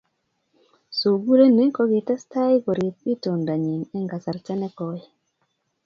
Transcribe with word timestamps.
Sugulini 0.97 1.65
kokitestai 1.75 2.55
koriip 2.65 2.97
itondanyi 3.13 3.75
eng 3.95 4.07
kasarta 4.11 4.53
ne 4.57 4.67
koi. 4.77 4.99